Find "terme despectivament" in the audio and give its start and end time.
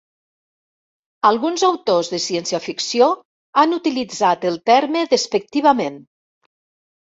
4.73-6.05